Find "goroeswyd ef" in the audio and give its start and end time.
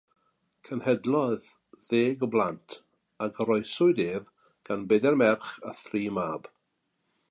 3.37-4.33